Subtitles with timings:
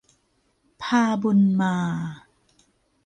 [0.81, 1.75] พาบุญมา